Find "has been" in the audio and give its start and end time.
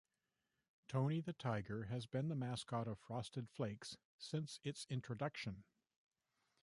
1.83-2.27